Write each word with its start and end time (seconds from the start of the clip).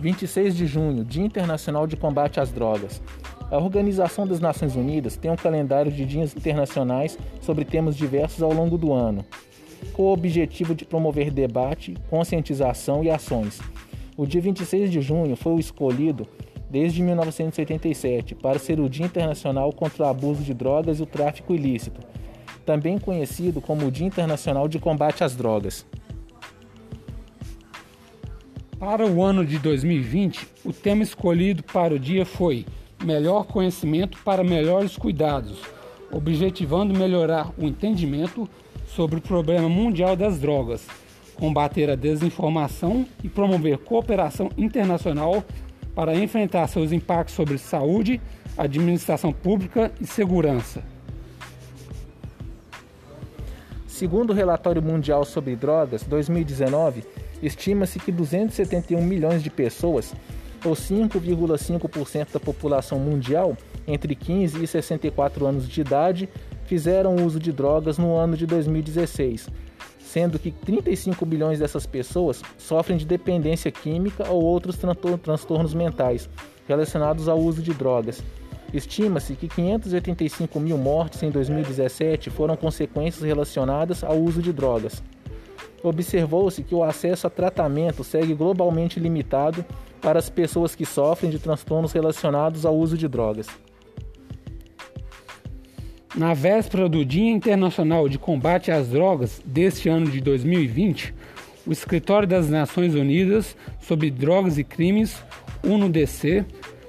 26 0.00 0.56
de 0.56 0.66
junho, 0.66 1.04
Dia 1.04 1.24
Internacional 1.24 1.86
de 1.86 1.96
Combate 1.96 2.38
às 2.38 2.52
Drogas. 2.52 3.02
A 3.50 3.58
Organização 3.58 4.26
das 4.26 4.38
Nações 4.38 4.76
Unidas 4.76 5.16
tem 5.16 5.28
um 5.28 5.36
calendário 5.36 5.90
de 5.90 6.04
dias 6.04 6.36
internacionais 6.36 7.18
sobre 7.40 7.64
temas 7.64 7.96
diversos 7.96 8.42
ao 8.42 8.52
longo 8.52 8.78
do 8.78 8.92
ano, 8.92 9.24
com 9.92 10.04
o 10.04 10.12
objetivo 10.12 10.72
de 10.72 10.84
promover 10.84 11.32
debate, 11.32 11.96
conscientização 12.08 13.02
e 13.02 13.10
ações. 13.10 13.60
O 14.16 14.24
dia 14.24 14.40
26 14.40 14.90
de 14.90 15.00
junho 15.00 15.34
foi 15.34 15.54
o 15.54 15.58
escolhido 15.58 16.28
desde 16.70 17.02
1987 17.02 18.36
para 18.36 18.58
ser 18.58 18.78
o 18.78 18.88
Dia 18.88 19.06
Internacional 19.06 19.72
contra 19.72 20.04
o 20.04 20.08
Abuso 20.08 20.42
de 20.42 20.54
Drogas 20.54 21.00
e 21.00 21.02
o 21.02 21.06
Tráfico 21.06 21.54
Ilícito, 21.54 22.00
também 22.64 22.98
conhecido 22.98 23.60
como 23.60 23.86
o 23.86 23.90
Dia 23.90 24.06
Internacional 24.06 24.68
de 24.68 24.78
Combate 24.78 25.24
às 25.24 25.34
Drogas. 25.34 25.84
Para 28.78 29.04
o 29.04 29.24
ano 29.24 29.44
de 29.44 29.58
2020, 29.58 30.46
o 30.64 30.72
tema 30.72 31.02
escolhido 31.02 31.64
para 31.64 31.92
o 31.92 31.98
dia 31.98 32.24
foi 32.24 32.64
Melhor 33.04 33.44
Conhecimento 33.44 34.16
para 34.24 34.44
Melhores 34.44 34.96
Cuidados, 34.96 35.58
objetivando 36.12 36.96
melhorar 36.96 37.50
o 37.58 37.66
entendimento 37.66 38.48
sobre 38.86 39.18
o 39.18 39.20
problema 39.20 39.68
mundial 39.68 40.14
das 40.14 40.38
drogas, 40.38 40.86
combater 41.34 41.90
a 41.90 41.96
desinformação 41.96 43.04
e 43.24 43.28
promover 43.28 43.78
cooperação 43.78 44.48
internacional 44.56 45.42
para 45.92 46.14
enfrentar 46.14 46.68
seus 46.68 46.92
impactos 46.92 47.34
sobre 47.34 47.58
saúde, 47.58 48.20
administração 48.56 49.32
pública 49.32 49.90
e 50.00 50.06
segurança. 50.06 50.84
Segundo 53.88 54.30
o 54.30 54.34
relatório 54.34 54.80
mundial 54.80 55.24
sobre 55.24 55.56
drogas 55.56 56.04
2019, 56.04 57.02
estima-se 57.42 57.98
que 57.98 58.10
271 58.10 59.02
milhões 59.02 59.42
de 59.42 59.50
pessoas, 59.50 60.14
ou 60.64 60.72
5,5% 60.72 62.32
da 62.32 62.40
população 62.40 62.98
mundial, 62.98 63.56
entre 63.86 64.14
15 64.14 64.62
e 64.62 64.66
64 64.66 65.46
anos 65.46 65.68
de 65.68 65.80
idade, 65.80 66.28
fizeram 66.66 67.16
uso 67.16 67.38
de 67.38 67.52
drogas 67.52 67.96
no 67.96 68.14
ano 68.16 68.36
de 68.36 68.46
2016, 68.46 69.48
sendo 69.98 70.38
que 70.38 70.50
35 70.50 71.24
bilhões 71.24 71.58
dessas 71.58 71.86
pessoas 71.86 72.42
sofrem 72.58 72.98
de 72.98 73.06
dependência 73.06 73.70
química 73.70 74.28
ou 74.30 74.42
outros 74.42 74.78
transtornos 75.22 75.72
mentais 75.72 76.28
relacionados 76.66 77.28
ao 77.28 77.38
uso 77.38 77.62
de 77.62 77.72
drogas. 77.72 78.22
Estima-se 78.72 79.34
que 79.34 79.48
585 79.48 80.60
mil 80.60 80.76
mortes 80.76 81.22
em 81.22 81.30
2017 81.30 82.28
foram 82.28 82.54
consequências 82.54 83.24
relacionadas 83.24 84.04
ao 84.04 84.18
uso 84.18 84.42
de 84.42 84.52
drogas. 84.52 85.02
Observou-se 85.82 86.62
que 86.62 86.74
o 86.74 86.82
acesso 86.82 87.26
a 87.26 87.30
tratamento 87.30 88.02
segue 88.02 88.34
globalmente 88.34 88.98
limitado 88.98 89.64
para 90.00 90.18
as 90.18 90.28
pessoas 90.28 90.74
que 90.74 90.84
sofrem 90.84 91.30
de 91.30 91.38
transtornos 91.38 91.92
relacionados 91.92 92.64
ao 92.64 92.76
uso 92.76 92.96
de 92.96 93.06
drogas. 93.06 93.46
Na 96.16 96.34
véspera 96.34 96.88
do 96.88 97.04
Dia 97.04 97.30
Internacional 97.30 98.08
de 98.08 98.18
Combate 98.18 98.72
às 98.72 98.88
Drogas 98.88 99.40
deste 99.44 99.88
ano 99.88 100.10
de 100.10 100.20
2020, 100.20 101.14
o 101.66 101.72
Escritório 101.72 102.26
das 102.26 102.48
Nações 102.48 102.94
Unidas 102.94 103.56
sobre 103.80 104.10
Drogas 104.10 104.58
e 104.58 104.64
Crimes, 104.64 105.22
UNODC, 105.62 106.44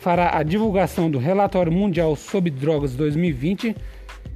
fará 0.00 0.34
a 0.34 0.42
divulgação 0.42 1.10
do 1.10 1.18
Relatório 1.18 1.70
Mundial 1.70 2.16
sobre 2.16 2.50
Drogas 2.50 2.94
2020, 2.94 3.76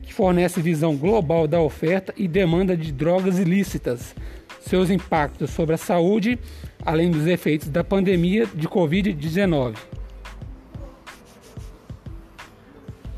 que 0.02 0.12
fornece 0.12 0.60
visão 0.60 0.94
global 0.94 1.48
da 1.48 1.58
oferta 1.58 2.12
e 2.18 2.28
demanda 2.28 2.76
de 2.76 2.92
drogas 2.92 3.38
ilícitas, 3.38 4.14
seus 4.60 4.90
impactos 4.90 5.50
sobre 5.50 5.74
a 5.74 5.78
saúde, 5.78 6.38
além 6.84 7.10
dos 7.10 7.26
efeitos 7.26 7.70
da 7.70 7.82
pandemia 7.82 8.46
de 8.54 8.68
Covid-19. 8.68 9.76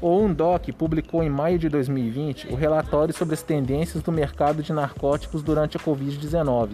O 0.00 0.08
UNDOC 0.16 0.70
publicou 0.70 1.24
em 1.24 1.28
maio 1.28 1.58
de 1.58 1.68
2020 1.68 2.46
o 2.52 2.54
relatório 2.54 3.12
sobre 3.12 3.34
as 3.34 3.42
tendências 3.42 4.04
do 4.04 4.12
mercado 4.12 4.62
de 4.62 4.72
narcóticos 4.72 5.42
durante 5.42 5.76
a 5.76 5.80
Covid-19, 5.80 6.70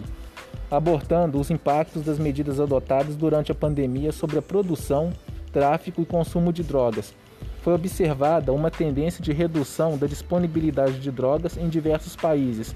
abordando 0.69 1.39
os 1.39 1.49
impactos 1.49 2.03
das 2.03 2.19
medidas 2.19 2.59
adotadas 2.59 3.15
durante 3.15 3.51
a 3.51 3.55
pandemia 3.55 4.11
sobre 4.11 4.37
a 4.37 4.41
produção, 4.41 5.11
tráfico 5.53 6.01
e 6.01 6.05
consumo 6.05 6.51
de 6.51 6.63
drogas. 6.63 7.13
Foi 7.61 7.73
observada 7.73 8.51
uma 8.51 8.69
tendência 8.69 9.23
de 9.23 9.31
redução 9.31 9.97
da 9.97 10.07
disponibilidade 10.07 10.99
de 10.99 11.11
drogas 11.11 11.55
em 11.55 11.69
diversos 11.69 12.15
países, 12.15 12.75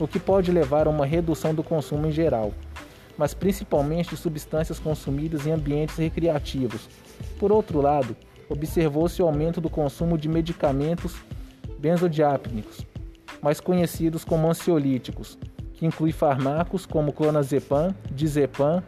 o 0.00 0.08
que 0.08 0.18
pode 0.18 0.50
levar 0.50 0.88
a 0.88 0.90
uma 0.90 1.06
redução 1.06 1.54
do 1.54 1.62
consumo 1.62 2.08
em 2.08 2.12
geral, 2.12 2.52
mas 3.16 3.34
principalmente 3.34 4.10
de 4.10 4.16
substâncias 4.16 4.80
consumidas 4.80 5.46
em 5.46 5.52
ambientes 5.52 5.96
recreativos. 5.96 6.88
Por 7.38 7.52
outro 7.52 7.80
lado, 7.80 8.16
observou-se 8.48 9.22
o 9.22 9.26
aumento 9.26 9.60
do 9.60 9.70
consumo 9.70 10.18
de 10.18 10.28
medicamentos 10.28 11.14
benzodiápnicos, 11.78 12.84
mais 13.42 13.60
conhecidos 13.60 14.24
como 14.24 14.48
ansiolíticos, 14.48 15.38
que 15.74 15.86
inclui 15.86 16.10
fármacos 16.10 16.86
como 16.86 17.12
clonazepam, 17.12 17.94
dizepam, 18.10 18.82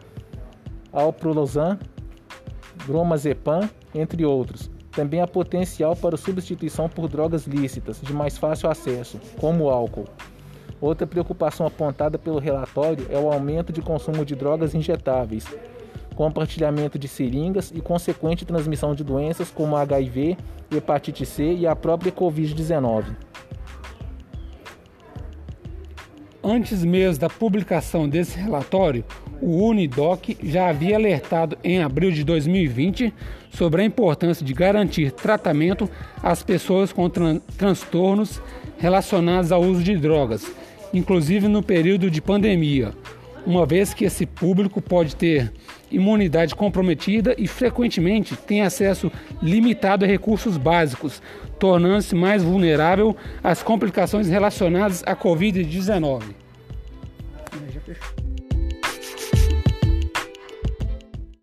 alprolozan, 0.91 1.79
bromazepam, 2.89 3.69
entre 3.93 4.25
outros. 4.25 4.69
Também 4.91 5.21
há 5.21 5.27
potencial 5.27 5.95
para 5.95 6.17
substituição 6.17 6.89
por 6.89 7.07
drogas 7.07 7.45
lícitas 7.45 8.01
de 8.01 8.11
mais 8.11 8.35
fácil 8.35 8.67
acesso, 8.67 9.19
como 9.39 9.65
o 9.65 9.69
álcool. 9.69 10.05
Outra 10.81 11.05
preocupação 11.05 11.67
apontada 11.67 12.17
pelo 12.17 12.39
relatório 12.39 13.05
é 13.11 13.19
o 13.19 13.31
aumento 13.31 13.71
de 13.71 13.81
consumo 13.81 14.25
de 14.25 14.35
drogas 14.35 14.73
injetáveis, 14.73 15.45
compartilhamento 16.15 16.97
de 16.97 17.07
seringas 17.07 17.71
e 17.73 17.79
consequente 17.79 18.43
transmissão 18.43 18.95
de 18.95 19.03
doenças 19.03 19.51
como 19.51 19.77
HIV, 19.77 20.35
hepatite 20.71 21.25
C 21.25 21.53
e 21.53 21.67
a 21.67 21.75
própria 21.75 22.11
Covid-19. 22.11 23.15
Antes 26.43 26.83
mesmo 26.83 27.19
da 27.19 27.29
publicação 27.29 28.09
desse 28.09 28.39
relatório, 28.39 29.05
o 29.41 29.65
Unidoc 29.67 30.37
já 30.43 30.69
havia 30.69 30.95
alertado 30.95 31.57
em 31.63 31.81
abril 31.81 32.11
de 32.11 32.23
2020 32.23 33.13
sobre 33.51 33.81
a 33.81 33.85
importância 33.85 34.45
de 34.45 34.53
garantir 34.53 35.11
tratamento 35.11 35.89
às 36.21 36.43
pessoas 36.43 36.91
com 36.91 37.09
tran 37.09 37.39
transtornos 37.57 38.41
relacionados 38.77 39.51
ao 39.51 39.61
uso 39.61 39.83
de 39.83 39.95
drogas, 39.97 40.45
inclusive 40.93 41.47
no 41.47 41.61
período 41.61 42.09
de 42.09 42.21
pandemia, 42.21 42.93
uma 43.45 43.65
vez 43.65 43.93
que 43.93 44.05
esse 44.05 44.25
público 44.25 44.81
pode 44.81 45.15
ter 45.15 45.51
imunidade 45.91 46.55
comprometida 46.55 47.35
e 47.37 47.47
frequentemente 47.47 48.35
tem 48.35 48.61
acesso 48.61 49.11
limitado 49.41 50.05
a 50.05 50.07
recursos 50.07 50.57
básicos, 50.57 51.21
tornando-se 51.57 52.15
mais 52.15 52.43
vulnerável 52.43 53.15
às 53.43 53.63
complicações 53.63 54.27
relacionadas 54.29 55.03
à 55.05 55.15
Covid-19. 55.15 56.23